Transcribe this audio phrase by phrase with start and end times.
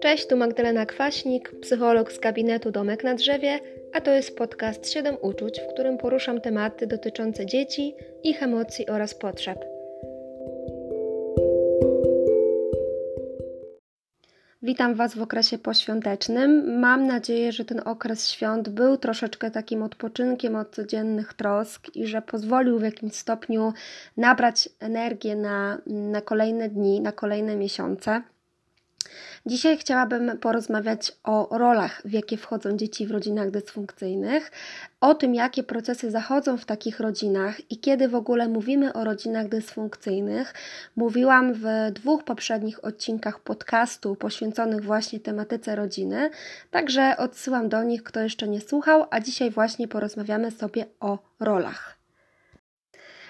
[0.00, 3.60] Cześć, tu Magdalena Kwaśnik, psycholog z gabinetu Domek na Drzewie,
[3.92, 9.14] a to jest podcast 7 uczuć, w którym poruszam tematy dotyczące dzieci, ich emocji oraz
[9.14, 9.64] potrzeb.
[14.62, 16.80] Witam Was w okresie poświątecznym.
[16.80, 22.22] Mam nadzieję, że ten okres świąt był troszeczkę takim odpoczynkiem od codziennych trosk i że
[22.22, 23.72] pozwolił w jakimś stopniu
[24.16, 28.22] nabrać energię na, na kolejne dni, na kolejne miesiące.
[29.48, 34.50] Dzisiaj chciałabym porozmawiać o rolach, w jakie wchodzą dzieci w rodzinach dysfunkcyjnych,
[35.00, 39.48] o tym, jakie procesy zachodzą w takich rodzinach i kiedy w ogóle mówimy o rodzinach
[39.48, 40.54] dysfunkcyjnych.
[40.96, 46.30] Mówiłam w dwóch poprzednich odcinkach podcastu poświęconych właśnie tematyce rodziny,
[46.70, 51.97] także odsyłam do nich, kto jeszcze nie słuchał, a dzisiaj właśnie porozmawiamy sobie o rolach.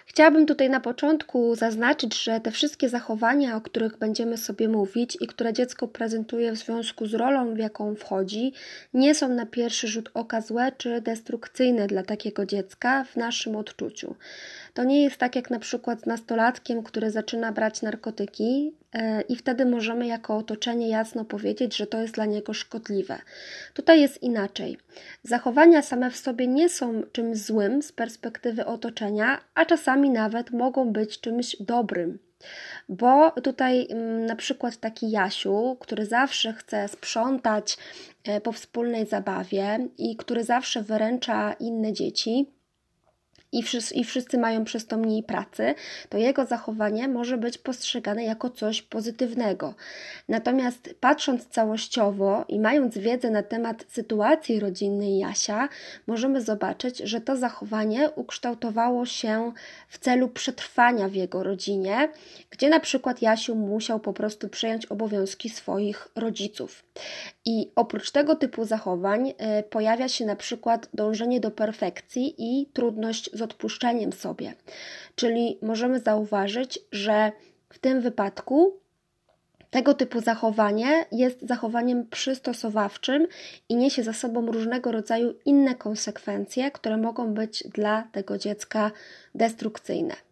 [0.09, 5.27] Chciałabym tutaj na początku zaznaczyć, że te wszystkie zachowania, o których będziemy sobie mówić i
[5.27, 8.53] które dziecko prezentuje w związku z rolą, w jaką wchodzi,
[8.95, 14.15] nie są na pierwszy rzut oka złe czy destrukcyjne dla takiego dziecka w naszym odczuciu.
[14.75, 19.37] To nie jest tak jak na przykład z nastolatkiem, który zaczyna brać narkotyki e, i
[19.37, 23.19] wtedy możemy jako otoczenie jasno powiedzieć, że to jest dla niego szkodliwe.
[23.75, 24.79] Tutaj jest inaczej.
[25.23, 30.93] Zachowania same w sobie nie są czymś złym z perspektywy otoczenia, a czasami nawet mogą
[30.93, 32.19] być czymś dobrym.
[32.89, 37.77] Bo tutaj mm, na przykład taki Jasiu, który zawsze chce sprzątać
[38.25, 42.47] e, po wspólnej zabawie i który zawsze wyręcza inne dzieci,
[43.53, 45.75] i wszyscy, i wszyscy mają przez to mniej pracy,
[46.09, 49.75] to jego zachowanie może być postrzegane jako coś pozytywnego.
[50.29, 55.69] Natomiast patrząc całościowo i mając wiedzę na temat sytuacji rodzinnej Jasia,
[56.07, 59.53] możemy zobaczyć, że to zachowanie ukształtowało się
[59.89, 62.09] w celu przetrwania w jego rodzinie,
[62.51, 66.85] gdzie na przykład Jasiu musiał po prostu przejąć obowiązki swoich rodziców.
[67.45, 73.31] I oprócz tego typu zachowań y, pojawia się na przykład dążenie do perfekcji i trudność
[73.39, 74.55] z odpuszczeniem sobie.
[75.15, 77.33] Czyli możemy zauważyć, że
[77.69, 78.81] w tym wypadku
[79.71, 83.27] tego typu zachowanie jest zachowaniem przystosowawczym
[83.69, 88.91] i niesie za sobą różnego rodzaju inne konsekwencje, które mogą być dla tego dziecka
[89.35, 90.28] destrukcyjne.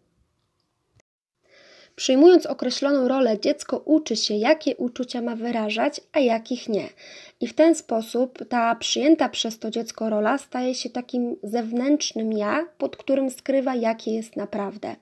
[1.97, 6.89] Przyjmując określoną rolę, dziecko uczy się, jakie uczucia ma wyrażać, a jakich nie.
[7.41, 12.65] I w ten sposób ta przyjęta przez to dziecko rola staje się takim zewnętrznym ja,
[12.77, 14.95] pod którym skrywa, jakie jest naprawdę.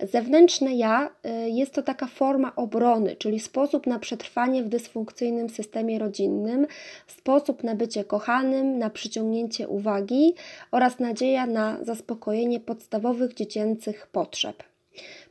[0.00, 5.98] Zewnętrzne ja y, jest to taka forma obrony, czyli sposób na przetrwanie w dysfunkcyjnym systemie
[5.98, 6.66] rodzinnym,
[7.06, 10.34] sposób na bycie kochanym, na przyciągnięcie uwagi
[10.70, 14.75] oraz nadzieja na zaspokojenie podstawowych dziecięcych potrzeb.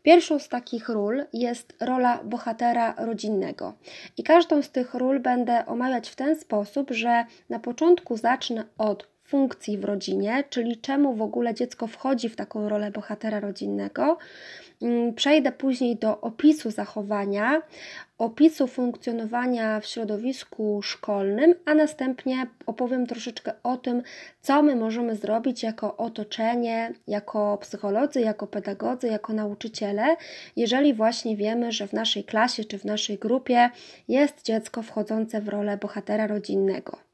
[0.05, 3.73] Pierwszą z takich ról jest rola bohatera rodzinnego.
[4.17, 9.14] I każdą z tych ról będę omawiać w ten sposób, że na początku zacznę od
[9.35, 14.17] funkcji w rodzinie, czyli czemu w ogóle dziecko wchodzi w taką rolę bohatera rodzinnego.
[14.81, 17.61] Mm, przejdę później do opisu zachowania,
[18.17, 24.03] opisu funkcjonowania w środowisku szkolnym, a następnie opowiem troszeczkę o tym,
[24.41, 30.15] co my możemy zrobić jako otoczenie, jako psycholodzy, jako pedagodzy, jako nauczyciele,
[30.55, 33.69] jeżeli właśnie wiemy, że w naszej klasie czy w naszej grupie
[34.07, 37.04] jest dziecko wchodzące w rolę bohatera rodzinnego.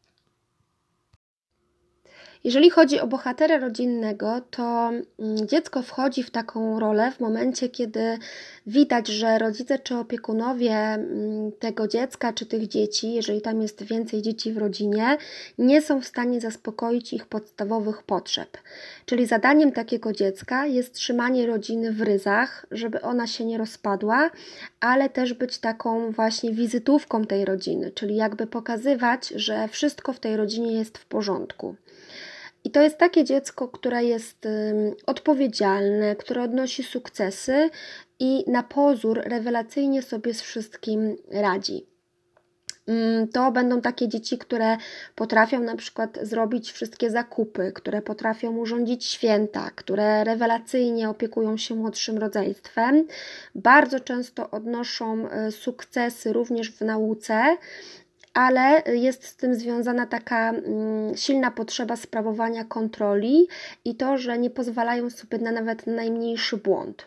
[2.43, 8.17] Jeżeli chodzi o bohatera rodzinnego, to mm, dziecko wchodzi w taką rolę w momencie, kiedy
[8.67, 14.21] widać, że rodzice czy opiekunowie mm, tego dziecka czy tych dzieci, jeżeli tam jest więcej
[14.21, 15.17] dzieci w rodzinie,
[15.57, 18.57] nie są w stanie zaspokoić ich podstawowych potrzeb.
[19.05, 24.29] Czyli zadaniem takiego dziecka jest trzymanie rodziny w ryzach, żeby ona się nie rozpadła,
[24.79, 30.37] ale też być taką właśnie wizytówką tej rodziny, czyli jakby pokazywać, że wszystko w tej
[30.37, 31.75] rodzinie jest w porządku.
[32.63, 34.47] I to jest takie dziecko, które jest
[35.05, 37.69] odpowiedzialne, które odnosi sukcesy
[38.19, 41.91] i na pozór rewelacyjnie sobie z wszystkim radzi.
[43.33, 44.77] To będą takie dzieci, które
[45.15, 52.17] potrafią na przykład zrobić wszystkie zakupy, które potrafią urządzić święta, które rewelacyjnie opiekują się młodszym
[52.17, 53.07] rodzeństwem.
[53.55, 57.57] Bardzo często odnoszą e, sukcesy również w nauce,
[58.33, 63.47] ale jest z tym związana taka mm, silna potrzeba sprawowania kontroli
[63.85, 67.05] i to, że nie pozwalają sobie na nawet najmniejszy błąd.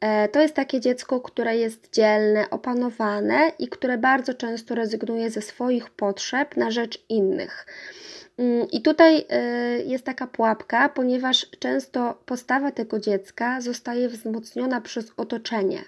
[0.00, 5.42] E, to jest takie dziecko, które jest dzielne, opanowane i które bardzo często rezygnuje ze
[5.42, 7.66] swoich potrzeb na rzecz innych.
[8.38, 15.12] Mm, I tutaj y, jest taka pułapka, ponieważ często postawa tego dziecka zostaje wzmocniona przez
[15.16, 15.84] otoczenie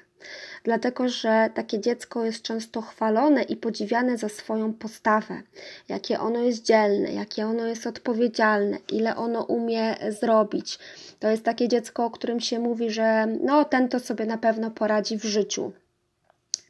[0.65, 5.43] dlatego że takie dziecko jest często chwalone i podziwiane za swoją postawę,
[5.89, 10.79] jakie ono jest dzielne, jakie ono jest odpowiedzialne, ile ono umie zrobić.
[11.21, 14.71] To jest takie dziecko, o którym się mówi, że no ten to sobie na pewno
[14.71, 15.73] poradzi w życiu.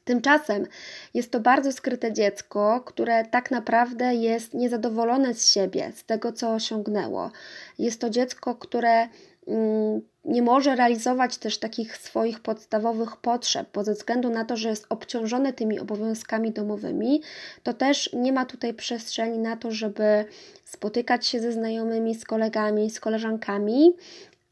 [0.05, 0.67] Tymczasem
[1.15, 6.55] jest to bardzo skryte dziecko, które tak naprawdę jest niezadowolone z siebie, z tego, co
[6.55, 7.31] osiągnęło.
[7.79, 9.09] Jest to dziecko, które
[9.47, 14.69] mm, nie może realizować też takich swoich podstawowych potrzeb, bo ze względu na to, że
[14.69, 17.23] jest obciążone tymi obowiązkami domowymi,
[17.63, 20.25] to też nie ma tutaj przestrzeni na to, żeby
[20.65, 23.93] spotykać się ze znajomymi, z kolegami, z koleżankami.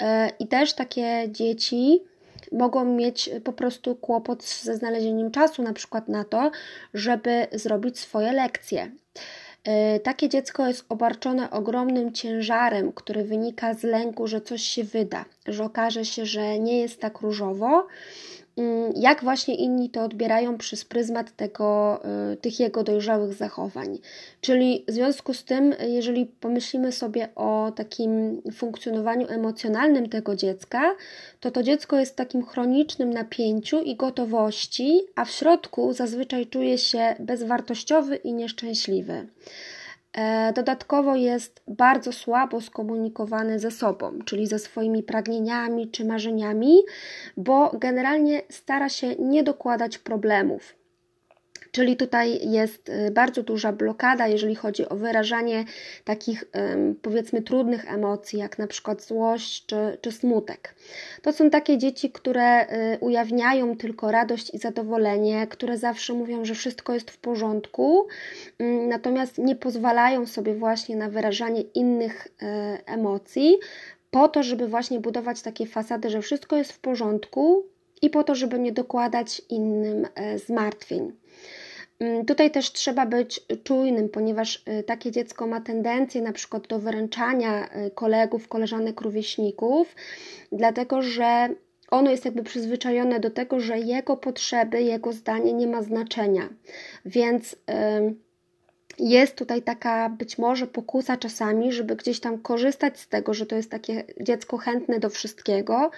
[0.03, 2.03] E, I też takie dzieci
[2.53, 6.51] mogą mieć po prostu kłopot ze znalezieniem czasu, na przykład na to,
[6.95, 8.91] żeby zrobić swoje lekcje.
[9.65, 15.25] E, takie dziecko jest obarczone ogromnym ciężarem, który wynika z lęku, że coś się wyda,
[15.47, 17.87] że okaże się, że nie jest tak różowo
[18.97, 22.01] jak właśnie inni to odbierają przez pryzmat tego,
[22.33, 23.99] y, tych jego dojrzałych zachowań.
[24.41, 30.95] Czyli w związku z tym, jeżeli pomyślimy sobie o takim funkcjonowaniu emocjonalnym tego dziecka,
[31.41, 36.79] to to dziecko jest w takim chronicznym napięciu i gotowości, a w środku zazwyczaj czuje
[36.79, 39.27] się bezwartościowy i nieszczęśliwy.
[40.13, 46.79] E, dodatkowo jest bardzo słabo skomunikowany ze sobą, czyli ze swoimi pragnieniami czy marzeniami,
[47.37, 50.80] bo generalnie stara się nie dokładać problemów.
[51.73, 55.65] Czyli tutaj jest y, bardzo duża blokada, jeżeli chodzi o wyrażanie
[56.05, 56.45] takich
[57.03, 60.75] powiedzmy trudnych emocji, jak na przykład złość czy, czy smutek.
[61.23, 66.55] To są takie dzieci, które y, ujawniają tylko radość i zadowolenie, które zawsze mówią, że
[66.55, 68.09] wszystko jest w porządku,
[68.59, 72.47] mm, natomiast nie pozwalają sobie właśnie na wyrażanie innych y,
[72.87, 73.59] emocji,
[74.11, 77.65] po to, żeby właśnie budować takie fasady, że wszystko jest w porządku
[78.03, 80.07] i po to, żeby nie dokładać innym
[80.47, 81.13] zmartwień.
[82.01, 86.79] Mm, tutaj też trzeba być czujnym, ponieważ y, takie dziecko ma tendencję na przykład do
[86.79, 89.95] wyręczania y, kolegów, koleżanek, rówieśników,
[90.53, 91.49] dlatego że
[91.91, 96.49] ono jest jakby przyzwyczajone do tego, że jego potrzeby, jego zdanie nie ma znaczenia.
[97.05, 97.57] Więc
[98.99, 103.57] jest tutaj taka być może pokusa czasami, żeby gdzieś tam korzystać z tego, że to
[103.57, 105.91] jest takie dziecko chętne do wszystkiego.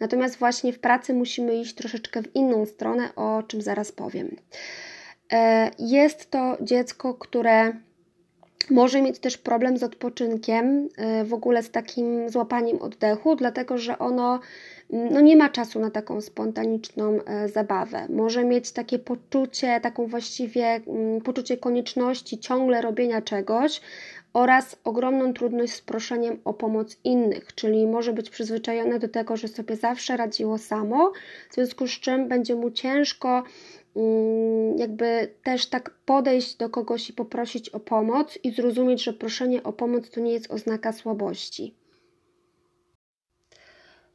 [0.00, 4.36] Natomiast właśnie w pracy musimy iść troszeczkę w inną stronę, o czym zaraz powiem.
[5.32, 7.72] E, jest to dziecko, które
[8.70, 13.98] może mieć też problem z odpoczynkiem, e, w ogóle z takim złapaniem oddechu, dlatego że
[13.98, 14.40] ono
[14.92, 18.06] mm, no nie ma czasu na taką spontaniczną e, zabawę.
[18.08, 23.80] Może mieć takie poczucie, taką właściwie mm, poczucie konieczności ciągle robienia czegoś
[24.32, 29.48] oraz ogromną trudność z proszeniem o pomoc innych, czyli może być przyzwyczajone do tego, że
[29.48, 31.12] sobie zawsze radziło samo,
[31.50, 33.42] w związku z czym będzie mu ciężko
[34.76, 39.72] jakby też tak podejść do kogoś i poprosić o pomoc i zrozumieć, że proszenie o
[39.72, 41.74] pomoc to nie jest oznaka słabości.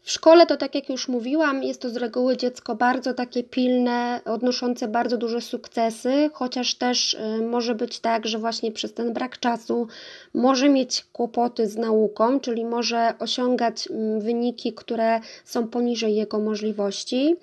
[0.02, 4.22] W szkole to, tak jak już mówiłam, jest to z reguły dziecko bardzo takie pilne,
[4.26, 9.40] odnoszące bardzo duże sukcesy, chociaż też y, może być tak, że właśnie przez ten brak
[9.40, 9.88] czasu
[10.34, 17.36] może mieć kłopoty z nauką, czyli może osiągać mm, wyniki, które są poniżej jego możliwości.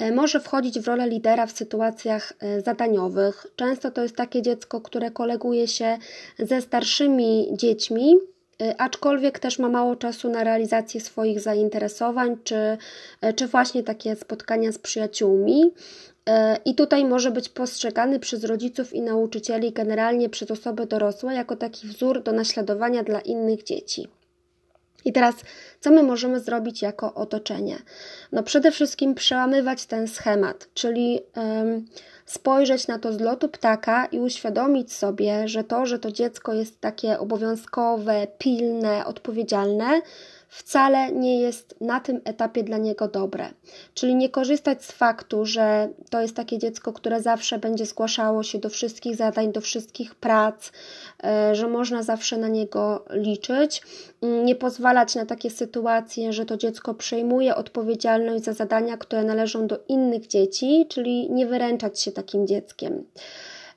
[0.00, 3.46] Y, może wchodzić w rolę lidera w sytuacjach y, zadaniowych.
[3.56, 5.98] Często to jest takie dziecko, które koleguje się
[6.38, 8.16] ze starszymi dziećmi,
[8.78, 12.78] aczkolwiek też ma mało czasu na realizację swoich zainteresowań, czy,
[13.24, 15.62] y, czy właśnie takie spotkania z przyjaciółmi.
[15.64, 16.32] Y,
[16.64, 21.86] I tutaj może być postrzegany przez rodziców i nauczycieli, generalnie przez osoby dorosłe, jako taki
[21.86, 24.08] wzór do naśladowania dla innych dzieci.
[25.06, 25.34] I teraz,
[25.80, 27.76] co my możemy zrobić jako otoczenie?
[28.32, 31.12] No, przede wszystkim przełamywać ten schemat, czyli.
[31.14, 31.82] Yy,
[32.26, 36.80] spojrzeć na to z lotu ptaka i uświadomić sobie, że to, że to dziecko jest
[36.80, 40.00] takie obowiązkowe, pilne, odpowiedzialne,
[40.48, 43.48] wcale nie jest na tym etapie dla niego dobre.
[43.94, 48.58] Czyli nie korzystać z faktu, że to jest takie dziecko, które zawsze będzie zgłaszało się
[48.58, 50.72] do wszystkich zadań, do wszystkich prac,
[51.24, 53.82] e, że można zawsze na niego liczyć.
[54.22, 59.66] Mm, nie pozwalać na takie sytuacje, że to dziecko przejmuje odpowiedzialność za zadania, które należą
[59.66, 63.04] do innych dzieci, czyli nie wyręczać się takim dzieckiem.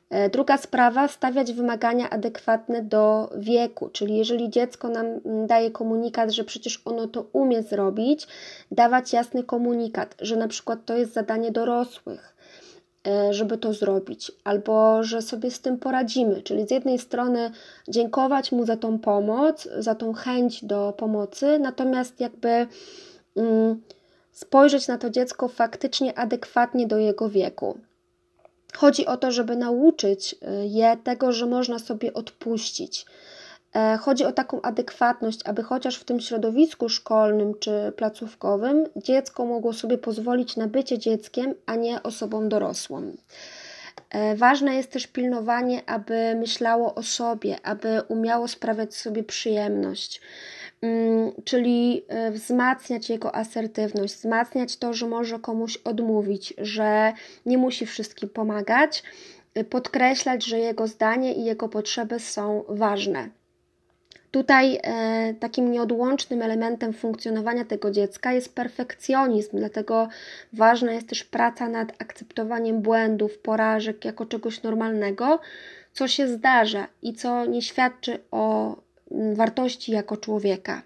[0.09, 6.31] E, druga sprawa, stawiać wymagania adekwatne do wieku, czyli jeżeli dziecko nam mm, daje komunikat,
[6.31, 8.27] że przecież ono to umie zrobić,
[8.71, 12.35] dawać jasny komunikat, że na przykład to jest zadanie dorosłych.
[13.07, 16.41] e, żeby to zrobić, albo że sobie z tym poradzimy.
[16.41, 17.51] Czyli z jednej strony
[17.87, 22.67] dziękować mu za tą pomoc, za tą chęć do pomocy, natomiast jakby
[23.37, 23.81] mm,
[24.31, 27.77] spojrzeć na to dziecko faktycznie adekwatnie do jego wieku.
[28.75, 33.05] Chodzi o to, żeby nauczyć e, je tego, że można sobie odpuścić,
[33.75, 39.73] E, chodzi o taką adekwatność, aby chociaż w tym środowisku szkolnym czy placówkowym dziecko mogło
[39.73, 43.11] sobie pozwolić na bycie dzieckiem, a nie osobą dorosłą.
[44.09, 50.21] E, ważne jest też pilnowanie, aby myślało o sobie, aby umiało sprawiać sobie przyjemność,
[51.43, 57.13] czyli e, wzmacniać jego asertywność, wzmacniać to, że może komuś odmówić, że
[57.45, 59.03] nie musi wszystkim pomagać,
[59.69, 63.29] podkreślać, że jego zdanie i jego potrzeby są ważne.
[64.31, 70.07] Tutaj e, takim nieodłącznym elementem funkcjonowania tego dziecka jest perfekcjonizm, dlatego
[70.53, 75.39] ważna jest też praca nad akceptowaniem błędów, porażek jako czegoś normalnego,
[75.93, 78.75] co się zdarza i co nie świadczy o mm,
[79.11, 80.81] wartości jako człowieka.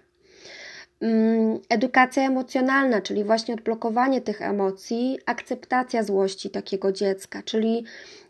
[1.00, 7.84] Mm, edukacja emocjonalna, czyli właśnie odblokowanie tych emocji, akceptacja złości takiego dziecka, czyli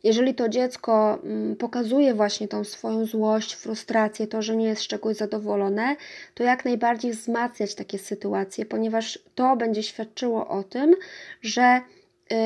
[0.04, 4.86] jeżeli to dziecko mm, pokazuje właśnie tą swoją złość, frustrację, to, że nie jest z
[4.86, 5.96] czegoś zadowolone,
[6.34, 10.94] to jak najbardziej wzmacniać takie sytuacje, ponieważ to będzie świadczyło o tym,
[11.42, 11.80] że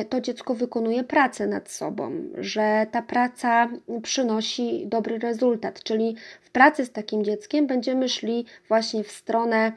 [0.08, 3.68] to dziecko wykonuje pracę nad sobą, że ta praca
[4.02, 9.72] przynosi dobry rezultat, czyli w pracy z takim dzieckiem będziemy szli właśnie w stronę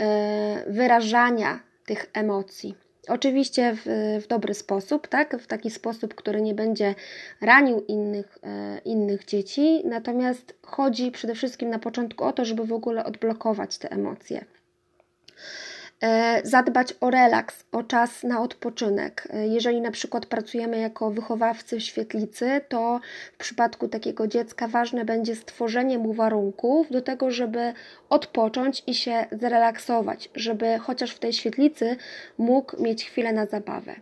[0.00, 2.74] E, wyrażania tych emocji.
[3.08, 3.82] Oczywiście w,
[4.24, 5.36] w, dobry sposób, tak?
[5.40, 6.94] w taki sposób, który nie będzie
[7.40, 12.72] ranił innych, e, innych dzieci, natomiast chodzi przede wszystkim na początku o to, żeby w
[12.72, 14.44] ogóle odblokować te emocje.
[16.02, 19.28] E, zadbać o relaks, o czas na odpoczynek.
[19.30, 23.00] E, jeżeli na przykład pracujemy jako wychowawcy w świetlicy, to
[23.32, 27.72] w przypadku takiego dziecka ważne będzie stworzenie mu warunków do tego, żeby
[28.10, 31.96] odpocząć i się zrelaksować, żeby chociaż w tej świetlicy
[32.38, 33.94] mógł mieć chwilę na zabawę.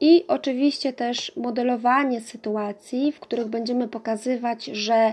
[0.00, 5.12] I oczywiście też modelowanie sytuacji, w których będziemy pokazywać, że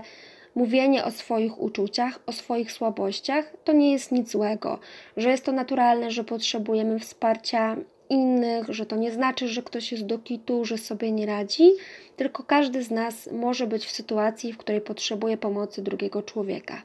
[0.54, 4.78] mówienie o swoich uczuciach, o swoich słabościach to nie jest nic złego,
[5.16, 7.76] że jest to naturalne, że potrzebujemy wsparcia
[8.08, 11.70] innych, że to nie znaczy, że ktoś jest do kitu, że sobie nie radzi,
[12.16, 16.82] tylko każdy z nas może być w sytuacji, w której potrzebuje pomocy drugiego człowieka.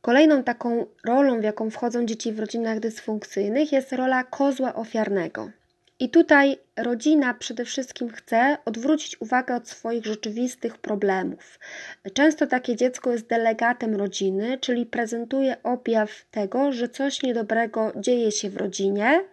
[0.00, 5.50] Kolejną taką rolą, w jaką wchodzą dzieci w rodzinach dysfunkcyjnych, jest rola kozła ofiarnego.
[6.00, 11.58] I tutaj rodzina przede wszystkim chce odwrócić uwagę od swoich rzeczywistych problemów.
[12.14, 18.50] Często takie dziecko jest delegatem rodziny, czyli prezentuje objaw tego, że coś niedobrego dzieje się
[18.50, 19.24] w rodzinie,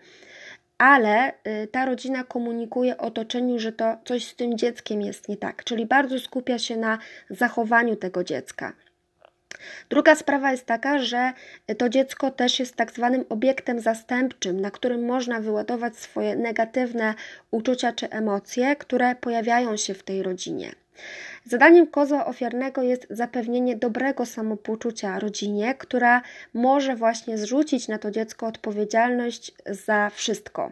[0.78, 5.64] ale y, ta rodzina komunikuje otoczeniu, że to coś z tym dzieckiem jest nie tak,
[5.64, 6.98] czyli bardzo skupia się na
[7.30, 8.74] zachowaniu tego dziecka.
[9.90, 11.34] Druga sprawa jest taka, że
[11.78, 17.14] to dziecko też jest tak zwanym obiektem zastępczym, na którym można wyładować swoje negatywne
[17.52, 20.72] uczucia czy emocje, które pojawiają się w tej rodzinie.
[21.46, 26.22] Zadaniem kozła ofiarnego jest zapewnienie dobrego samopoczucia rodzinie, która
[26.54, 30.72] może właśnie zrzucić na to dziecko odpowiedzialność za wszystko.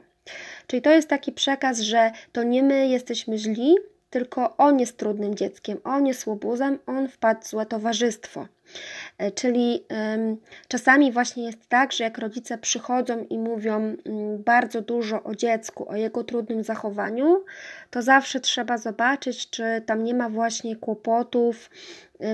[0.68, 3.76] Czyli to jest taki przekaz, że to nie my jesteśmy źli,
[4.10, 8.48] tylko on jest trudnym dzieckiem, on jest łobuzem, on wpadł w złe towarzystwo.
[9.18, 9.84] E, czyli
[10.68, 15.90] czasami właśnie jest tak, że jak rodzice przychodzą i mówią mm, bardzo dużo o dziecku,
[15.90, 17.44] o jego trudnym zachowaniu,
[17.90, 21.70] to zawsze trzeba zobaczyć, czy tam nie ma właśnie kłopotów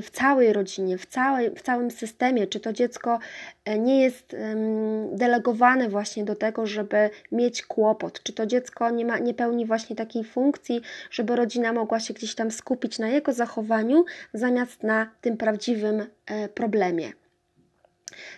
[0.01, 3.19] w całej rodzinie, w, całej, w całym systemie, czy to dziecko
[3.65, 4.35] e, nie jest
[5.11, 9.95] delegowane właśnie do tego, żeby mieć kłopot, czy to dziecko nie, ma, nie pełni właśnie
[9.95, 15.37] takiej funkcji, żeby rodzina mogła się gdzieś tam skupić na jego zachowaniu, zamiast na tym
[15.37, 16.05] prawdziwym
[16.53, 17.11] problemie.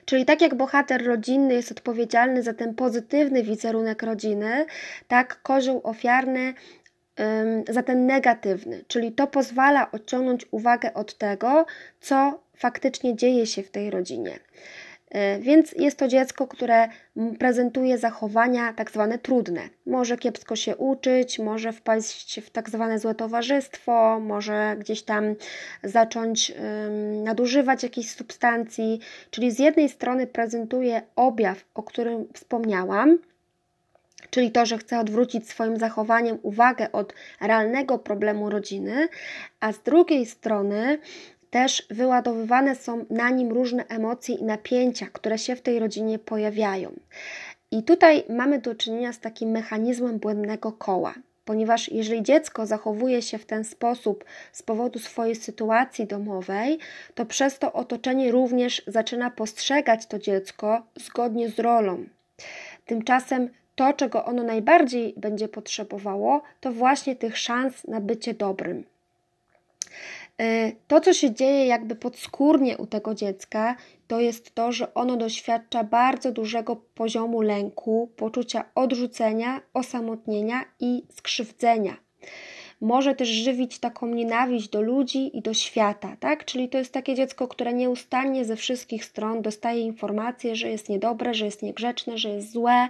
[0.06, 4.65] Czyli tak jak bohater rodzinny jest odpowiedzialny za ten pozytywny wizerunek rodziny,
[5.08, 6.53] tak kozioł ofiarny
[7.70, 11.66] za ten negatywny, czyli to pozwala odciągnąć uwagę od tego,
[12.00, 14.40] co faktycznie dzieje się w tej rodzinie.
[15.12, 16.88] E, więc jest to dziecko, które
[17.40, 19.62] prezentuje zachowania tak zwane trudne.
[19.86, 25.36] Może kiepsko się uczyć, może wpaść w tak zwane złe towarzystwo, może gdzieś tam
[25.84, 26.54] zacząć
[27.24, 29.00] nadużywać jakichś substancji.
[29.32, 33.18] Czyli z jednej strony prezentuje objaw, o którym wspomniałam,
[34.30, 39.08] czyli to, że chce odwrócić swoim zachowaniem uwagę od realnego problemu rodziny,
[39.60, 41.00] a z drugiej strony
[41.50, 46.92] też wyładowywane są na nim różne emocje i napięcia, które się w tej rodzinie pojawiają.
[47.72, 51.14] I tutaj mamy do czynienia z takim mechanizmem błędnego koła,
[51.46, 56.80] ponieważ jeżeli dziecko zachowuje się w ten sposób z powodu swojej sytuacji domowej,
[57.16, 62.06] to przez to otoczenie również zaczyna postrzegać to dziecko zgodnie z rolą.
[62.86, 68.83] Tymczasem to, czego ono najbardziej będzie potrzebowało, to właśnie tych szans na bycie dobrym.
[70.39, 73.75] E, to, co się dzieje jakby podskórnie u tego dziecka,
[74.07, 81.98] to jest to, że ono doświadcza bardzo dużego poziomu lęku, poczucia odrzucenia, osamotnienia i skrzywdzenia.
[82.81, 86.45] Może też żywić taką nienawiść do ludzi i do świata, tak?
[86.45, 91.33] Czyli to jest takie dziecko, które nieustannie ze wszystkich stron dostaje informacje, że jest niedobre,
[91.33, 92.89] że jest niegrzeczne, że jest złe,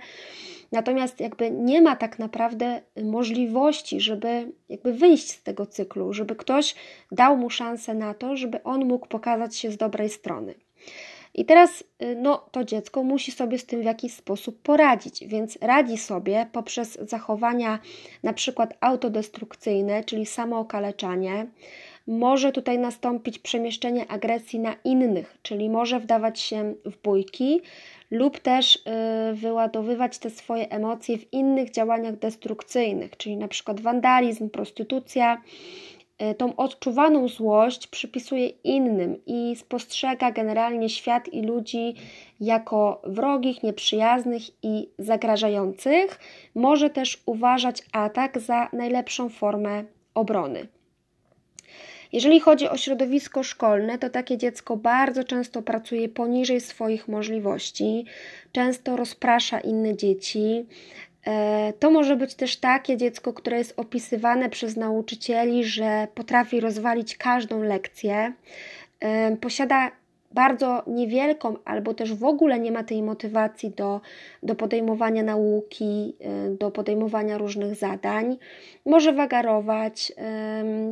[0.71, 6.75] Natomiast jakby nie ma tak naprawdę możliwości, żeby jakby wyjść z tego cyklu, żeby ktoś
[7.11, 10.53] dał mu szansę na to, żeby on mógł pokazać się z dobrej strony.
[11.33, 15.57] I teraz y, no, to dziecko musi sobie z tym w jakiś sposób poradzić, więc
[15.61, 17.79] radzi sobie poprzez zachowania
[18.23, 21.47] na przykład autodestrukcyjne, czyli samookaleczanie.
[22.07, 27.61] Może tutaj nastąpić przemieszczenie agresji na innych, czyli może wdawać się w bójki,
[28.11, 28.79] lub też y,
[29.33, 35.41] wyładowywać te swoje emocje w innych działaniach destrukcyjnych, czyli na przykład wandalizm, prostytucja.
[36.23, 41.95] Y, tą odczuwaną złość przypisuje innym i spostrzega generalnie świat i ludzi
[42.39, 46.19] jako wrogich, nieprzyjaznych i zagrażających.
[46.55, 49.83] Może też uważać atak za najlepszą formę
[50.13, 50.67] obrony.
[52.13, 58.05] Jeżeli chodzi o środowisko szkolne, to takie dziecko bardzo często pracuje poniżej swoich możliwości,
[58.51, 60.65] często rozprasza inne dzieci.
[61.29, 67.17] E, to może być też takie dziecko, które jest opisywane przez nauczycieli, że potrafi rozwalić
[67.17, 68.33] każdą lekcję,
[68.99, 69.91] e, posiada
[70.31, 74.01] bardzo niewielką, albo też w ogóle nie ma tej motywacji do,
[74.43, 76.13] do podejmowania nauki,
[76.51, 78.37] y, do podejmowania różnych zadań,
[78.85, 80.11] może wagarować,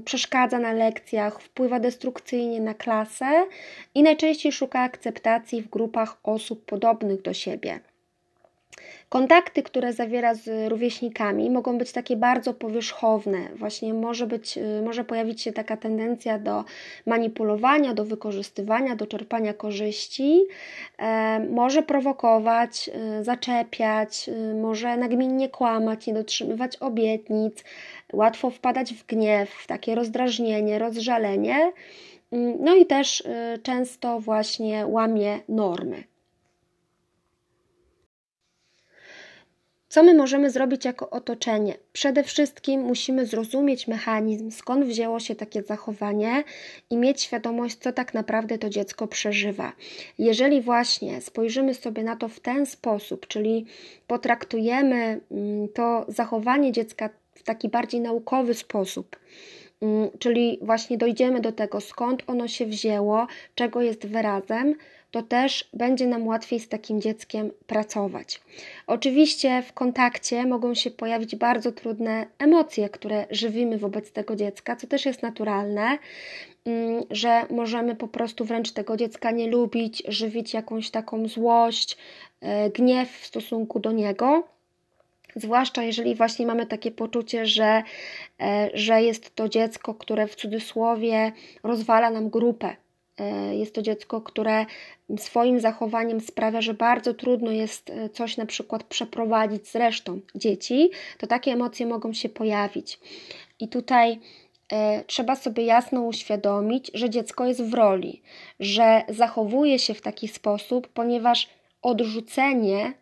[0.06, 3.46] przeszkadza na lekcjach, wpływa destrukcyjnie na klasę
[3.96, 7.80] i najczęściej szuka akceptacji w grupach osób podobnych do siebie.
[9.10, 13.38] Kontakty, które zawiera z rówieśnikami, mogą być takie bardzo powierzchowne.
[13.56, 16.64] Właśnie może, być, y, może pojawić się taka tendencja do
[17.06, 20.42] manipulowania, do wykorzystywania, do czerpania korzyści.
[20.98, 27.64] E, może prowokować, y, zaczepiać, y, może nagminnie kłamać, nie dotrzymywać obietnic,
[28.14, 31.72] łatwo wpadać w gniew, w takie rozdrażnienie, rozżalenie.
[32.32, 33.24] Mm, no i też
[33.64, 36.04] często właśnie łamie normy.
[39.90, 41.78] Co my możemy zrobić jako otoczenie?
[41.94, 46.44] Przede wszystkim musimy zrozumieć mechanizm, skąd wzięło się takie zachowanie
[46.90, 49.74] i mieć świadomość, co tak naprawdę to dziecko przeżywa.
[50.18, 53.66] Jeżeli właśnie spojrzymy sobie na to w ten sposób, czyli
[54.08, 59.16] potraktujemy mm, to zachowanie dziecka w taki bardziej naukowy sposób,
[59.82, 64.76] mm, czyli właśnie dojdziemy do tego, skąd ono się wzięło, czego jest wyrazem,
[65.18, 68.42] to też będzie nam łatwiej z takim dzieckiem pracować.
[68.88, 74.88] Oczywiście w kontakcie mogą się pojawić bardzo trudne emocje, które żywimy wobec tego dziecka, co
[74.88, 75.98] też jest naturalne,
[76.66, 81.98] mm, że możemy po prostu wręcz tego dziecka nie lubić, żywić jakąś taką złość,
[82.42, 84.44] e, gniew w stosunku do niego.
[85.36, 87.84] Zwłaszcza jeżeli właśnie mamy takie poczucie, że,
[88.42, 91.32] e, że jest to dziecko, które w cudzysłowie
[91.64, 92.76] rozwala nam grupę,
[93.54, 94.66] jest to dziecko, które
[95.18, 100.90] swoim zachowaniem sprawia, że bardzo trudno jest e, coś na przykład przeprowadzić z resztą dzieci,
[101.18, 103.00] to takie emocje mogą się pojawić.
[103.60, 104.20] I tutaj
[104.72, 108.22] e, trzeba sobie jasno uświadomić, że dziecko jest w roli,
[108.60, 111.50] że zachowuje się w taki sposób, ponieważ
[111.82, 112.94] odrzucenie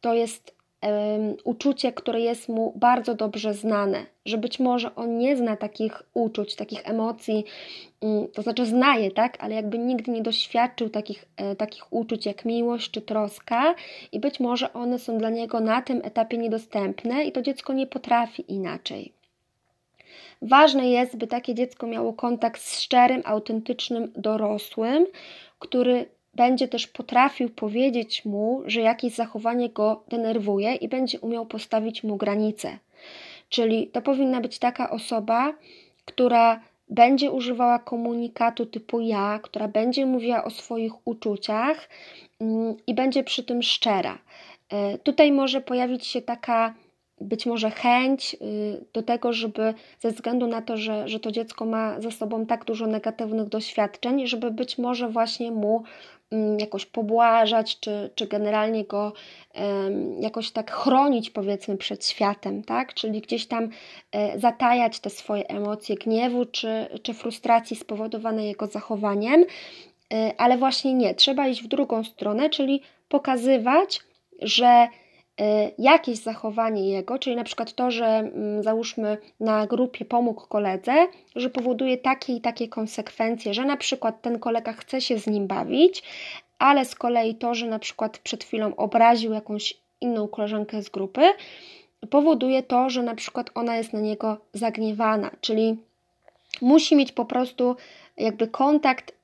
[0.00, 0.57] to jest
[1.44, 6.54] uczucie, które jest mu bardzo dobrze znane, że być może on nie zna takich uczuć,
[6.56, 7.44] takich emocji,
[8.00, 12.26] mm, to znaczy zna je, tak, ale jakby nigdy nie doświadczył takich, e, takich uczuć
[12.26, 13.74] jak miłość czy troska
[14.12, 17.86] i być może one są dla niego na tym etapie niedostępne i to dziecko nie
[17.86, 19.12] potrafi inaczej.
[20.42, 25.06] Ważne jest, by takie dziecko miało kontakt z szczerym, autentycznym dorosłym,
[25.58, 26.06] który
[26.38, 32.16] będzie też potrafił powiedzieć mu, że jakieś zachowanie go denerwuje i będzie umiał postawić mu
[32.16, 32.78] granice.
[33.48, 35.54] Czyli to powinna być taka osoba,
[36.04, 41.88] która będzie używała komunikatu typu ja, która będzie mówiła o swoich uczuciach
[42.40, 44.18] mm, i będzie przy tym szczera.
[44.68, 46.74] E, tutaj może pojawić się taka
[47.20, 51.64] być może chęć y, do tego, żeby ze względu na to, że, że to dziecko
[51.64, 55.82] ma za sobą tak dużo negatywnych doświadczeń, żeby być może właśnie mu
[56.30, 59.12] mm, jakoś pobłażać, czy, czy generalnie go
[60.20, 62.94] jakoś tak chronić, powiedzmy, przed światem, tak?
[62.94, 63.68] Czyli gdzieś tam
[64.12, 69.44] e, zatajać te swoje emocje gniewu czy, czy frustracji spowodowane jego zachowaniem,
[70.12, 74.00] e, ale właśnie nie, trzeba iść w drugą stronę, czyli pokazywać,
[74.42, 74.88] że
[75.78, 81.50] jakieś zachowanie jego, czyli na przykład to, że mm, załóżmy na grupie pomógł koledze, że
[81.50, 86.02] powoduje takie i takie konsekwencje, że na przykład ten kolega chce się z nim bawić,
[86.58, 91.22] ale z kolei to, że na przykład przed chwilą obraził jakąś inną koleżankę z grupy,
[92.10, 95.76] powoduje to, że na przykład ona jest na niego zagniewana, czyli
[96.60, 97.76] musi mieć po prostu
[98.16, 99.14] jakby kontakt y,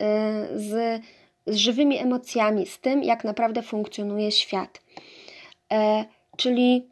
[0.61, 1.03] z,
[1.47, 4.81] z żywymi emocjami, z tym, jak naprawdę funkcjonuje świat.
[5.75, 6.05] E,
[6.37, 6.89] czyli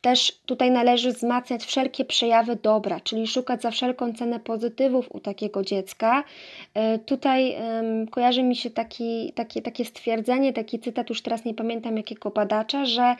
[0.00, 5.62] też tutaj należy wzmacniać wszelkie przejawy dobra, czyli szukać za wszelką cenę pozytywów u takiego
[5.62, 6.24] dziecka.
[6.74, 7.56] E, tutaj
[8.10, 12.84] kojarzy mi się taki, takie, takie stwierdzenie, taki cytat, już teraz nie pamiętam jakiego badacza,
[12.84, 13.16] że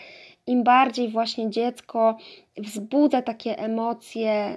[0.47, 2.19] im bardziej właśnie dziecko
[2.59, 4.57] wzbudza takie emocje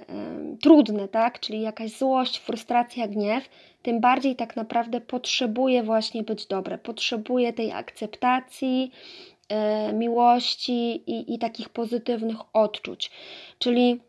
[0.62, 3.48] trudne, tak, czyli jakaś złość, frustracja, gniew,
[3.82, 8.92] tym bardziej tak naprawdę potrzebuje właśnie być dobre, potrzebuje tej akceptacji,
[9.92, 13.10] miłości i, i takich pozytywnych odczuć.
[13.58, 14.00] Czyli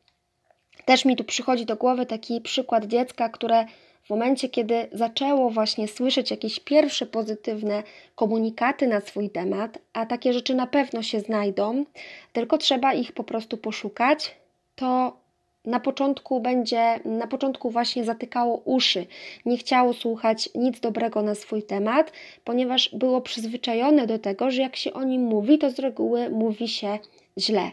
[0.86, 3.66] też mi tu przychodzi do głowy taki przykład dziecka, które
[4.04, 7.84] w momencie, kiedy zaczęło właśnie słyszeć jakieś pierwsze pozytywne
[8.16, 11.86] komunikaty na swój temat, a takie rzeczy na pewno się znajdą,
[12.34, 14.36] tylko trzeba ich po prostu poszukać,
[14.76, 15.21] to
[15.66, 19.06] na początku będzie, na początku właśnie zatykało uszy,
[19.46, 22.12] nie chciało słuchać nic dobrego na swój temat,
[22.44, 26.68] ponieważ było przyzwyczajone do tego, że jak się o nim mówi, to z reguły mówi
[26.68, 27.00] się
[27.40, 27.72] źle.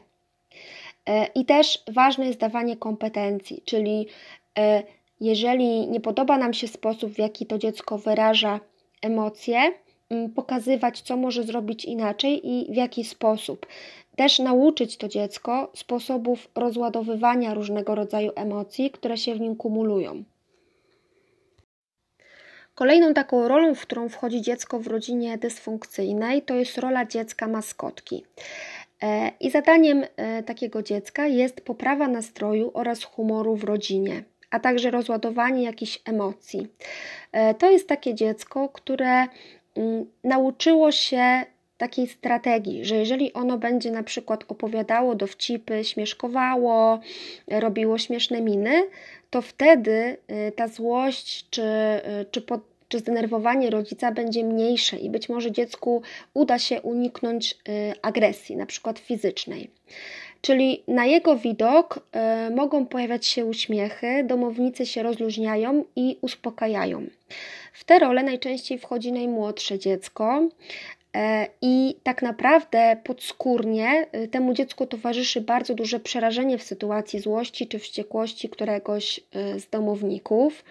[1.06, 4.06] E, I też ważne jest dawanie kompetencji, czyli
[4.58, 4.82] e,
[5.20, 8.60] jeżeli nie podoba nam się sposób, w jaki to dziecko wyraża
[9.02, 9.72] emocje,
[10.34, 13.66] pokazywać, co może zrobić inaczej i w jaki sposób
[14.18, 20.24] też nauczyć to dziecko sposobów rozładowywania różnego rodzaju emocji, które się w nim kumulują.
[22.74, 28.24] Kolejną taką rolą, w którą wchodzi dziecko w rodzinie dysfunkcyjnej, to jest rola dziecka maskotki.
[29.02, 34.90] E, I zadaniem e, takiego dziecka jest poprawa nastroju oraz humoru w rodzinie, a także
[34.90, 36.66] rozładowanie jakichś emocji.
[37.32, 39.26] E, to jest takie dziecko, które
[39.76, 41.44] mm, nauczyło się
[41.78, 47.00] takiej strategii, że jeżeli ono będzie na przykład opowiadało dowcipy, śmieszkowało,
[47.48, 48.82] robiło śmieszne miny,
[49.30, 50.16] to wtedy
[50.48, 55.52] y, ta złość czy, y, czy, pod, czy zdenerwowanie rodzica będzie mniejsze i być może
[55.52, 56.02] dziecku
[56.34, 59.70] uda się uniknąć y, agresji, na przykład fizycznej.
[60.40, 62.00] Czyli na jego widok
[62.56, 67.06] mogą pojawiać się uśmiechy, domownicy się rozluźniają i uspokajają.
[67.72, 70.48] W tę rolę najczęściej wchodzi najmłodsze dziecko,
[71.62, 77.78] I tak naprawdę podskórnie y, temu dziecku towarzyszy bardzo duże przerażenie w sytuacji złości czy
[77.78, 79.20] wściekłości któregoś
[79.56, 80.64] y, z domowników.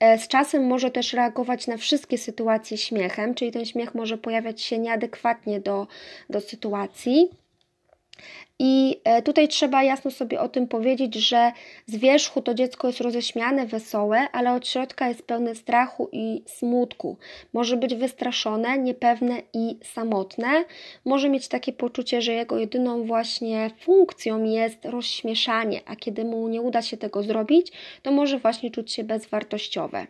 [0.00, 4.62] E, z czasem może też reagować na wszystkie sytuacje śmiechem, czyli ten śmiech może pojawiać
[4.62, 5.86] się nieadekwatnie do,
[6.30, 7.30] do sytuacji.
[8.58, 11.52] I e, tutaj trzeba jasno sobie o tym powiedzieć, że
[11.86, 17.16] z wierzchu to dziecko jest roześmiane, wesołe, ale od środka jest pełne strachu i smutku.
[17.52, 20.64] Może być wystraszone, niepewne i samotne.
[21.04, 26.62] Może mieć takie poczucie, że jego jedyną właśnie funkcją jest rozśmieszanie, a kiedy mu nie
[26.62, 27.72] uda się tego zrobić,
[28.02, 30.06] to może właśnie czuć się bezwartościowe.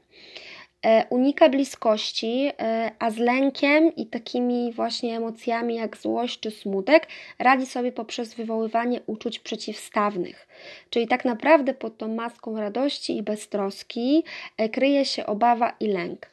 [0.87, 7.09] E, unika bliskości, e, a z lękiem i takimi właśnie emocjami jak złość czy smutek
[7.39, 10.49] radzi sobie poprzez wywoływanie uczuć przeciwstawnych.
[10.91, 14.25] Czyli tak naprawdę pod tą maską radości i beztroski
[14.57, 16.33] e, kryje się obawa i lęk.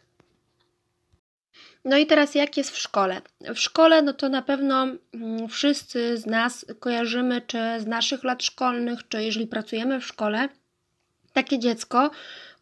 [1.86, 3.22] No i teraz jak jest w szkole?
[3.42, 8.44] W szkole no to na pewno mm, wszyscy z nas kojarzymy, czy z naszych lat
[8.44, 10.50] szkolnych, czy jeżeli pracujemy w szkole,
[11.34, 12.12] takie dziecko,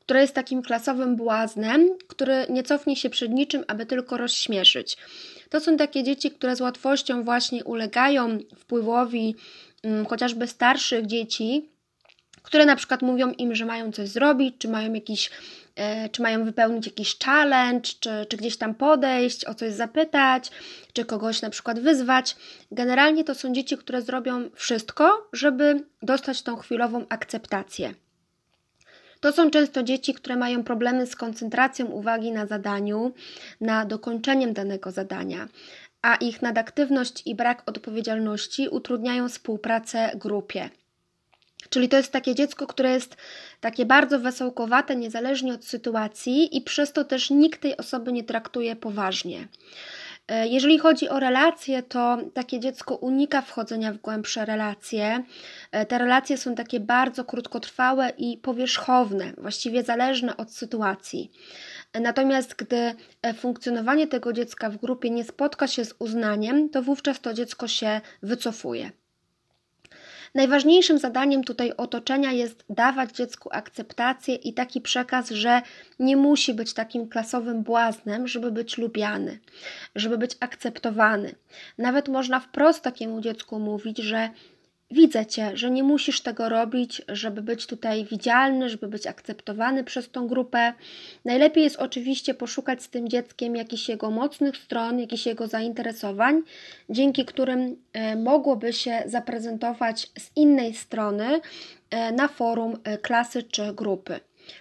[0.08, 4.98] które jest takim klasowym błaznem, który nie cofnie się przed niczym, aby tylko rozśmieszyć.
[5.50, 9.36] To są takie dzieci, które z łatwością właśnie ulegają wpływowi
[9.82, 11.70] hmm, chociażby starszych dzieci,
[12.44, 15.30] które na przykład mówią im, że mają coś zrobić, czy mają jakiś
[15.76, 20.52] e, czy mają wypełnić jakiś challenge, czy, czy gdzieś tam podejść, o coś zapytać,
[20.94, 22.36] czy kogoś na przykład wyzwać.
[22.72, 27.94] Generalnie to są dzieci, które zrobią wszystko, żeby dostać tą chwilową akceptację.
[29.28, 33.14] To są często dzieci, które mają problemy z koncentracją uwagi na zadaniu,
[33.62, 35.48] na dokończeniem danego zadania.
[36.02, 40.70] a ich nadaktywność i brak odpowiedzialności utrudniają współpracę grupie.
[41.70, 43.18] Czyli to jest takie dziecko, które jest
[43.60, 48.76] takie bardzo wesołkowate, niezależnie od sytuacji, i przez to też nikt tej osoby nie traktuje
[48.76, 49.48] poważnie.
[50.28, 55.24] E, jeżeli chodzi o relacje, to takie dziecko unika wchodzenia w głębsze relacje.
[55.72, 61.32] E, te relacje są takie bardzo krótkotrwałe i powierzchowne, właściwie zależne od sytuacji.
[61.94, 62.96] E, natomiast gdy
[63.38, 68.02] funkcjonowanie tego dziecka w grupie nie spotka się z uznaniem, to wówczas to dziecko się
[68.24, 68.92] wycofuje.
[70.36, 75.62] Najważniejszym zadaniem tutaj otoczenia jest dawać dziecku akceptację i taki przekaz, że
[76.00, 79.40] nie musi być takim klasowym błaznem, żeby być lubiany,
[79.96, 81.36] żeby być akceptowany.
[81.78, 84.30] Nawet można wprost takiemu dziecku mówić, że
[84.92, 90.10] Widzę cię, że nie musisz tego robić, żeby być tutaj widzialny, żeby być akceptowany przez
[90.10, 90.74] tą grupę.
[91.26, 96.42] Najlepiej jest oczywiście poszukać z tym dzieckiem jakichś jego mocnych stron, jakichś jego zainteresowań,
[96.90, 101.42] dzięki którym e, mogłoby się zaprezentować z innej strony
[101.90, 104.20] e, na forum e, klasy czy grupy.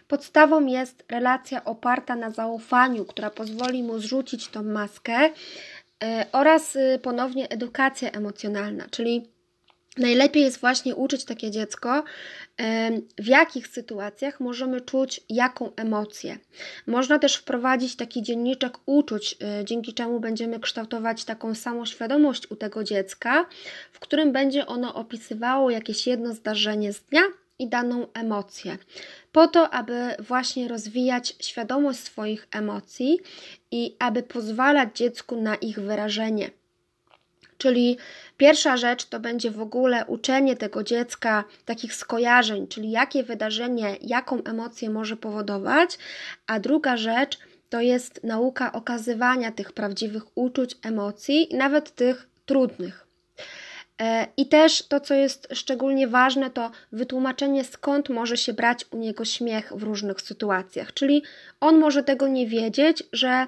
[0.09, 5.31] Podstawą jest relacja oparta na zaufaniu, która pozwoli mu zrzucić tą maskę
[6.33, 9.36] oraz ponownie edukacja emocjonalna, czyli
[9.99, 12.05] Najlepiej jest właśnie uczyć takie dziecko,
[13.19, 16.39] w jakich sytuacjach możemy czuć jaką emocję.
[16.87, 22.85] Można też wprowadzić taki dzienniczek uczuć, e, dzięki czemu będziemy kształtować taką samoświadomość u tego
[22.85, 23.47] dziecka,
[23.93, 27.23] w którym będzie ono opisywało jakieś jedno zdarzenie z dnia
[27.59, 28.79] i daną emocję,
[29.33, 33.19] po to, aby właśnie rozwijać świadomość swoich emocji
[33.71, 36.51] i aby pozwalać dziecku na ich wyrażenie.
[37.59, 37.97] Czyli
[38.37, 44.45] pierwsza rzecz to będzie w ogóle uczenie tego dziecka takich skojarzeń, czyli jakie wydarzenie, jaką
[44.45, 45.99] emocję może powodować,
[46.47, 47.39] a druga rzecz
[47.69, 53.07] to jest nauka okazywania tych prawdziwych uczuć, emocji, nawet tych trudnych.
[54.03, 58.97] E, I też to, co jest szczególnie ważne, to wytłumaczenie, skąd może się brać u
[58.97, 60.95] niego śmiech w różnych sytuacjach.
[60.95, 61.23] Czyli
[61.61, 63.47] on może tego nie wiedzieć, że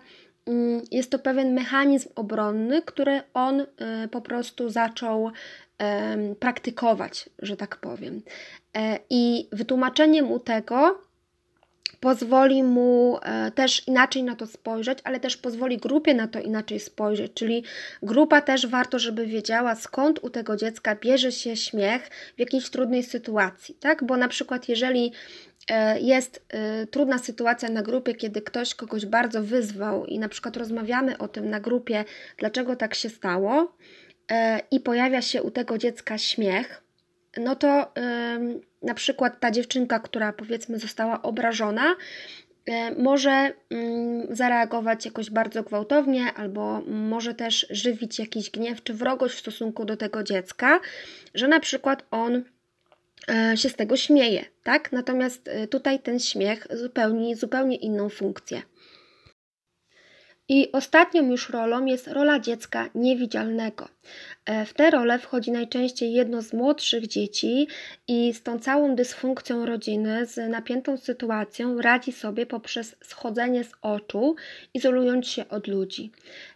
[0.91, 3.67] jest to pewien mechanizm obronny, który on y,
[4.11, 5.31] po prostu zaczął
[6.41, 8.23] praktykować, że tak powiem.
[8.77, 10.99] E, I wytłumaczenie mu tego
[12.01, 16.81] pozwoli mu e, też inaczej na to spojrzeć, ale też pozwoli grupie na to inaczej
[16.81, 17.65] spojrzeć, czyli
[18.03, 23.03] grupa też warto, żeby wiedziała skąd u tego dziecka bierze się śmiech w jakiejś trudnej
[23.03, 24.05] sytuacji, tak?
[24.05, 25.13] Bo na przykład jeżeli
[26.01, 31.19] jest e, trudna sytuacja na grupie, kiedy ktoś kogoś bardzo wyzwał i na przykład rozmawiamy
[31.19, 32.05] o tym na grupie,
[32.37, 33.77] dlaczego tak się stało
[34.31, 36.83] e, i pojawia się u tego dziecka śmiech,
[37.37, 37.93] no to
[38.83, 41.97] na przykład ta dziewczynka, która powiedzmy została obrażona,
[42.99, 49.39] może mm, zareagować jakoś bardzo gwałtownie, albo może też żywić jakiś gniew czy wrogość w
[49.39, 50.81] stosunku do tego dziecka,
[51.35, 52.58] że na przykład on E,
[53.57, 54.93] się z tego śmieje, tak?
[54.93, 58.63] Natomiast e, tutaj ten śmiech zupełni zupełnie inną funkcję.
[60.49, 63.89] I ostatnią już rolą jest rola dziecka niewidzialnego.
[64.45, 67.69] E, w tę rolę wchodzi najczęściej jedno z młodszych dzieci
[68.09, 74.37] i z tą całą dysfunkcją rodziny, z napiętą sytuacją radzi sobie poprzez schodzenie z oczu,
[74.75, 76.11] izolując się od ludzi.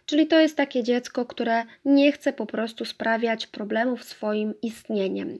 [0.05, 5.39] Czyli to jest takie dziecko, które nie chce po prostu sprawiać problemów swoim istnieniem.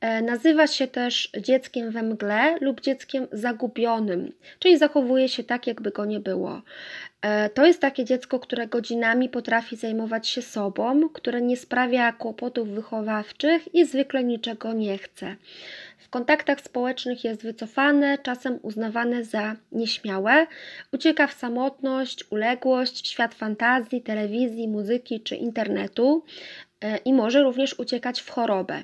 [0.00, 5.90] E, nazywa się też dzieckiem we mgle lub dzieckiem zagubionym, czyli zachowuje się tak, jakby
[5.90, 6.62] go nie było.
[7.26, 12.68] E, to jest takie dziecko, które godzinami potrafi zajmować się sobą, które nie sprawia kłopotów
[12.68, 15.36] wychowawczych i zwykle niczego nie chce.
[15.98, 20.46] W kontaktach społecznych jest wycofane, czasem uznawane za nieśmiałe,
[20.92, 26.24] ucieka w samotność, uległość, świat fantazji, telewizji, muzyki czy internetu
[26.80, 28.82] e, i może również uciekać w chorobę.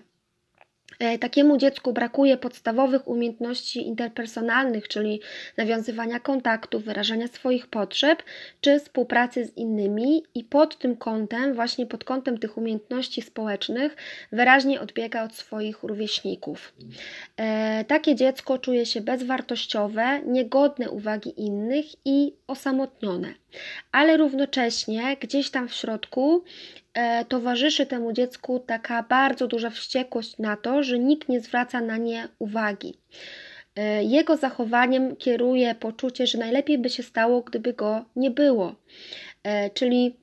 [1.02, 5.20] E, takiemu dziecku brakuje podstawowych umiejętności interpersonalnych, czyli
[5.56, 8.22] nawiązywania kontaktów, wyrażania swoich potrzeb
[8.60, 13.96] czy współpracy z innymi, i pod tym kątem, właśnie pod kątem tych umiejętności społecznych,
[14.32, 16.74] wyraźnie odbiega od swoich rówieśników.
[17.36, 23.34] E, takie dziecko czuje się bezwartościowe, niegodne uwagi innych i osamotnione
[23.92, 26.44] ale równocześnie gdzieś tam w środku
[27.28, 32.28] towarzyszy temu dziecku taka bardzo duża wściekłość na to, że nikt nie zwraca na nie
[32.38, 32.98] uwagi.
[33.76, 38.74] E, jego zachowaniem kieruje poczucie, że najlepiej by się stało, gdyby go nie było.
[39.42, 40.22] E, czyli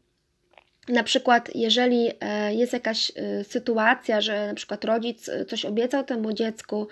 [0.90, 6.04] na przykład, jeżeli e, jest jakaś e, sytuacja, że na przykład rodzic e, coś obiecał
[6.04, 6.88] temu dziecku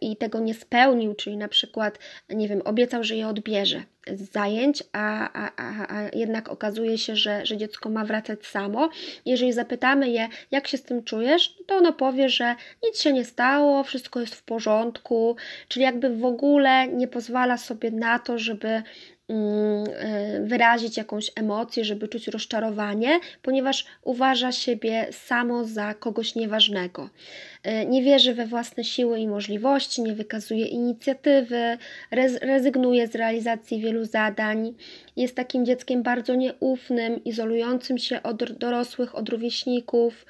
[0.00, 3.82] i tego nie spełnił, czyli na przykład, nie wiem, obiecał, że je odbierze,
[4.32, 8.90] zajęć, a, a, a, a jednak okazuje się, że, że dziecko ma wracać samo.
[9.26, 13.24] Jeżeli zapytamy je, jak się z tym czujesz, to ono powie, że nic się nie
[13.24, 15.36] stało, wszystko jest w porządku,
[15.68, 18.82] czyli jakby w ogóle nie pozwala sobie na to, żeby
[20.40, 27.10] wyrazić jakąś emocję, żeby czuć rozczarowanie, ponieważ uważa siebie samo za kogoś nieważnego.
[27.62, 31.78] E, nie wierzy we własne siły i możliwości, nie wykazuje inicjatywy,
[32.40, 34.74] rezygnuje z realizacji wielu zadań,
[35.16, 40.26] jest takim dzieckiem bardzo nieufnym, izolującym się od dorosłych, od rówieśników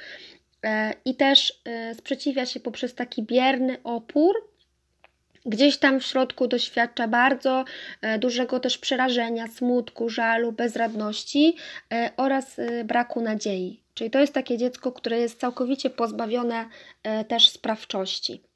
[0.64, 1.62] e, i też
[1.94, 4.51] sprzeciwia się poprzez taki bierny opór
[5.46, 7.64] Gdzieś tam w środku doświadcza bardzo
[8.02, 11.56] e, dużego też przerażenia, smutku, żalu, bezradności
[11.92, 13.82] e, oraz e, braku nadziei.
[13.94, 16.68] Czyli to jest takie dziecko, które jest całkowicie pozbawione
[17.28, 18.51] też sprawczości.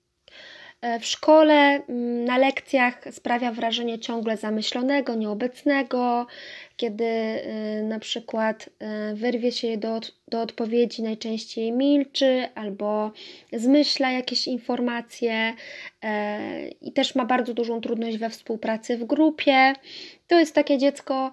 [1.00, 6.26] W szkole, mm, na lekcjach sprawia wrażenie ciągle zamyślonego, nieobecnego,
[6.76, 8.68] kiedy y, na przykład
[9.12, 13.12] y, wyrwie się do, do odpowiedzi, najczęściej milczy albo
[13.52, 15.54] zmyśla jakieś informacje
[16.02, 19.72] e, i też ma bardzo dużą trudność we współpracy w grupie.
[20.26, 21.32] To jest takie dziecko,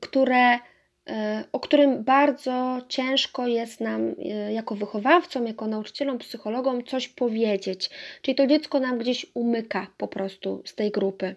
[0.00, 0.71] które e,
[1.52, 7.90] o którym bardzo ciężko jest nam e, jako wychowawcom, jako nauczycielom, psychologom coś powiedzieć.
[8.22, 11.34] Czyli to dziecko nam gdzieś umyka po prostu z tej grupy.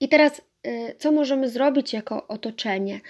[0.00, 3.00] I teraz Y, co możemy zrobić jako otoczenie?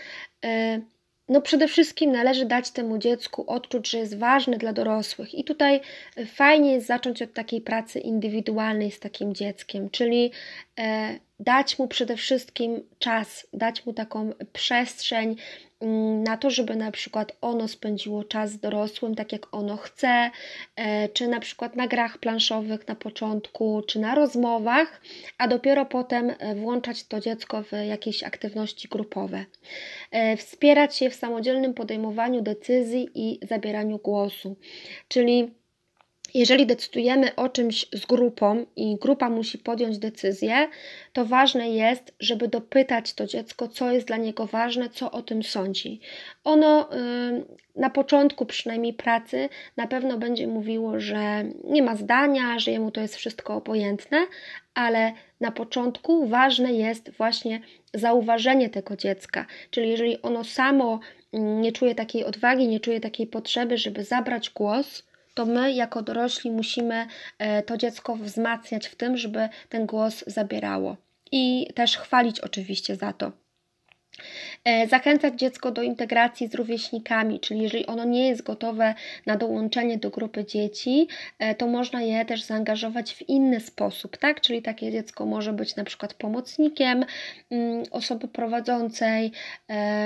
[1.29, 5.35] No przede wszystkim należy dać temu dziecku odczuć, że jest ważny dla dorosłych.
[5.35, 5.81] I tutaj
[6.27, 10.33] fajnie jest zacząć od takiej pracy indywidualnej z takim dzieckiem, czyli
[10.79, 15.37] e, dać mu przede wszystkim czas, dać mu taką przestrzeń
[15.81, 20.31] mm, na to, żeby na przykład ono spędziło czas z dorosłym tak jak ono chce,
[20.77, 25.01] e, czy na przykład na grach planszowych na początku, czy na rozmowach,
[25.39, 29.45] a dopiero potem e, włączać to dziecko w jakieś aktywności grupowe.
[30.11, 34.57] E, wspierać je w samodzielnym podejmowaniu decyzji i zabieraniu głosu,
[35.09, 35.59] czyli
[36.35, 40.69] jeżeli decydujemy o czymś z grupą i grupa musi podjąć decyzję,
[41.13, 45.43] to ważne jest, żeby dopytać to dziecko, co jest dla niego ważne, co o tym
[45.43, 46.01] sądzi.
[46.45, 46.89] Ono
[47.77, 53.01] na początku przynajmniej pracy na pewno będzie mówiło, że nie ma zdania, że jemu to
[53.01, 54.27] jest wszystko obojętne,
[54.75, 57.61] ale na początku ważne jest właśnie
[57.95, 59.47] zauważenie tego dziecka.
[59.71, 61.01] Czyli jeżeli ono samo
[61.33, 65.08] nie czuje takiej odwagi, nie czuje takiej potrzeby, żeby zabrać głos,
[65.39, 67.07] to my jako dorośli musimy
[67.39, 70.97] e, to dziecko wzmacniać w tym, żeby ten głos zabierało
[71.33, 73.33] i też chwalić oczywiście za to.
[74.65, 78.95] E, zachęcać dziecko do integracji z rówieśnikami, czyli jeżeli ono nie jest gotowe
[79.27, 84.41] na dołączenie do grupy dzieci, e, to można je też zaangażować w inny sposób, tak?
[84.41, 87.05] Czyli takie dziecko może być na przykład pomocnikiem
[87.51, 89.33] mm, osoby prowadzącej,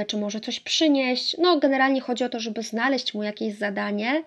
[0.07, 1.37] czy może coś przynieść.
[1.39, 4.23] No, generalnie chodzi o to, żeby znaleźć mu jakieś zadanie,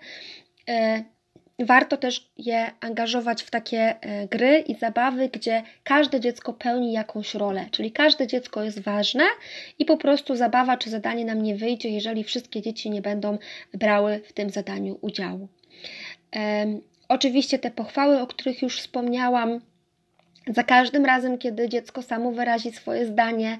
[1.58, 7.34] warto też je angażować w takie e, gry i zabawy, gdzie każde dziecko pełni jakąś
[7.34, 9.24] rolę, czyli każde dziecko jest ważne
[9.78, 13.38] i po prostu zabawa czy zadanie nam nie wyjdzie, jeżeli wszystkie dzieci nie będą
[13.74, 15.48] brały w tym zadaniu udziału.
[17.08, 19.60] Oczywiście te pochwały, o których już wspomniałam,
[20.46, 23.58] za każdym razem, kiedy dziecko samo wyrazi swoje zdanie,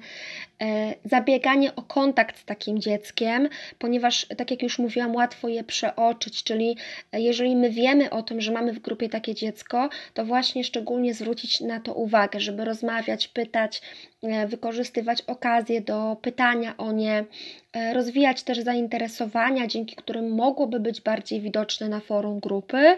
[0.61, 6.43] e, zabieganie o kontakt z takim dzieckiem, ponieważ, tak jak już mówiłam, łatwo je przeoczyć,
[6.43, 6.77] czyli
[7.11, 11.13] e, jeżeli my wiemy o tym, że mamy w grupie takie dziecko, to właśnie szczególnie
[11.13, 13.81] zwrócić na to uwagę, żeby rozmawiać, pytać,
[14.23, 17.25] e, wykorzystywać okazję do pytania o nie,
[17.93, 22.97] rozwijać też zainteresowania, dzięki którym mogłoby być bardziej widoczne na forum grupy.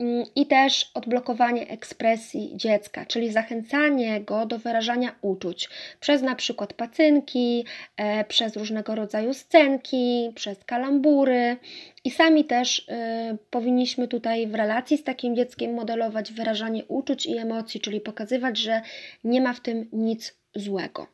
[0.00, 5.68] Mm, i też odblokowanie ekspresji dziecka, czyli zachęcanie go do wyrażania uczuć
[6.00, 7.64] przez na przykład pacynki,
[7.96, 11.56] e, przez różnego rodzaju scenki, przez kalambury.
[12.04, 17.38] I sami też e, powinniśmy tutaj w relacji z takim dzieckiem modelować wyrażanie uczuć i
[17.38, 18.82] emocji, czyli pokazywać, że
[19.24, 21.06] nie ma w tym nic złego.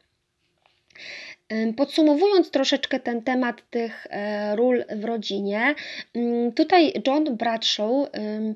[1.77, 5.75] Podsumowując troszeczkę ten temat tych e, ról w rodzinie,
[6.57, 7.91] tutaj John Bradshaw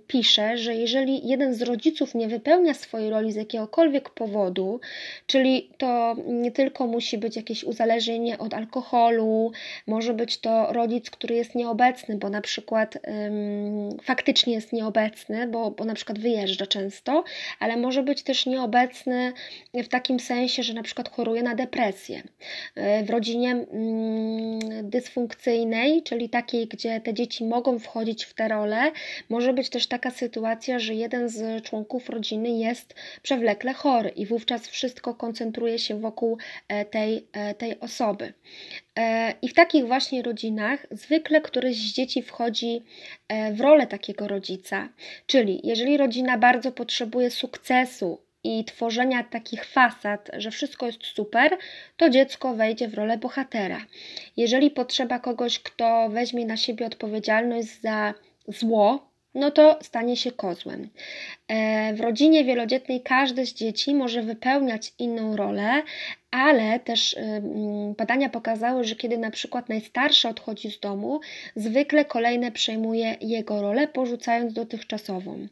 [0.07, 4.81] pisze, że jeżeli jeden z rodziców nie wypełnia swojej roli z jakiegokolwiek powodu,
[5.27, 9.53] czyli to nie tylko musi być jakieś uzależnienie od alkoholu,
[9.87, 12.99] może być to rodzic, który jest nieobecny, bo na przykład
[14.03, 17.25] faktycznie jest nieobecny, bo, bo na przykład wyjeżdża często,
[17.61, 19.33] ale może być też nieobecny
[19.75, 22.23] w takim sensie, że na przykład choruje na depresję
[23.05, 28.93] w rodzinie mm, dysfunkcyjnej, czyli takiej, gdzie te dzieci mogą wchodzić w te role,
[29.29, 34.69] może być też taka sytuacja, że jeden z członków rodziny jest przewlekle chory i wówczas
[34.69, 36.39] wszystko koncentruje się wokół
[36.91, 37.27] tej,
[37.59, 38.33] tej osoby.
[39.43, 42.83] I w takich właśnie rodzinach zwykle któryś z dzieci wchodzi
[43.53, 44.89] w rolę takiego rodzica.
[45.27, 51.59] Czyli jeżeli rodzina bardzo potrzebuje sukcesu i tworzenia takich fasad, że wszystko jest super,
[51.97, 53.87] to dziecko wejdzie w rolę bohatera.
[54.37, 58.15] Jeżeli potrzeba kogoś, kto weźmie na siebie odpowiedzialność za
[58.49, 60.89] zło, no to stanie się kozłem.
[61.49, 65.83] E, w rodzinie wielodzietnej każde z dzieci może wypełniać inną rolę,
[66.31, 67.17] ale też
[67.97, 71.21] badania pokazały, że kiedy na przykład najstarszy odchodzi z domu,
[71.57, 75.49] zwykle kolejne przejmuje jego rolę, porzucając dotychczasową.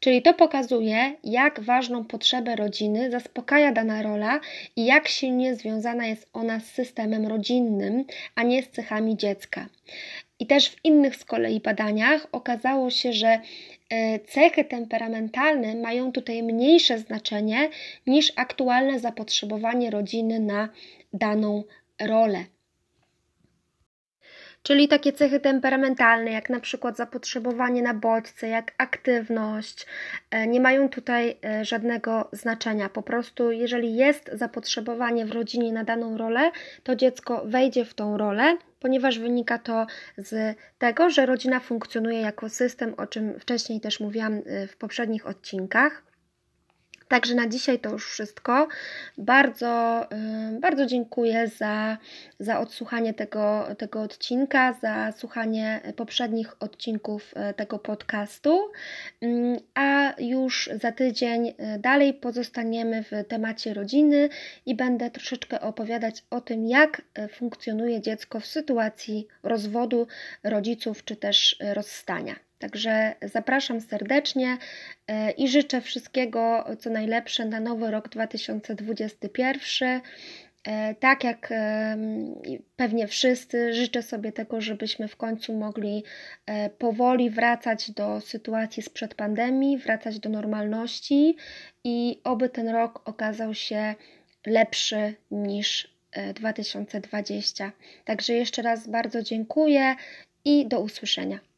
[0.00, 4.40] Czyli to pokazuje, jak ważną potrzebę rodziny zaspokaja dana rola
[4.76, 8.04] i jak silnie związana jest ona z systemem rodzinnym,
[8.34, 9.68] a nie z cechami dziecka.
[10.40, 13.40] I też w innych z kolei badaniach okazało się, że
[13.90, 17.70] e, cechy temperamentalne mają tutaj mniejsze znaczenie
[18.06, 20.68] niż aktualne zapotrzebowanie rodziny na
[21.12, 21.64] daną
[22.00, 22.44] rolę.
[24.64, 29.86] Czyli takie cechy temperamentalne, jak na przykład zapotrzebowanie na bodźce, jak aktywność,
[30.30, 32.88] e, nie mają tutaj e, żadnego znaczenia.
[32.88, 36.50] Po prostu, jeżeli jest zapotrzebowanie w rodzinie na daną rolę,
[36.82, 39.86] to dziecko wejdzie w tą rolę, ponieważ wynika to
[40.16, 45.26] z tego, że rodzina funkcjonuje jako system, o czym wcześniej też mówiłam e, w poprzednich
[45.26, 46.03] odcinkach.
[47.08, 48.68] Także na dzisiaj to już wszystko.
[49.18, 50.02] Bardzo,
[50.56, 51.98] y, bardzo dziękuję za,
[52.38, 58.72] za odsłuchanie tego, tego odcinka, za słuchanie poprzednich odcinków y, tego podcastu.
[59.20, 64.28] Mm, a już za tydzień y, dalej pozostaniemy w temacie rodziny
[64.66, 67.02] i będę troszeczkę opowiadać o tym, jak
[67.32, 70.06] funkcjonuje dziecko w sytuacji rozwodu
[70.44, 72.34] rodziców czy też rozstania.
[72.58, 74.56] Także zapraszam serdecznie
[75.08, 80.00] e, i życzę wszystkiego, co najlepsze na nowy rok 2021.
[80.64, 81.52] E, tak jak
[82.76, 86.04] pewnie wszyscy, życzę sobie tego, żebyśmy w końcu mogli
[86.46, 91.36] e, powoli wracać do sytuacji sprzed pandemii, wracać do normalności
[91.84, 93.94] i oby ten rok okazał się
[94.46, 95.94] lepszy niż
[96.34, 97.72] 2020.
[98.04, 99.94] Także jeszcze raz bardzo dziękuję
[100.44, 101.53] i do usłyszenia.